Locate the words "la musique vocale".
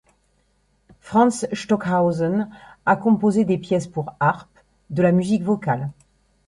5.03-5.91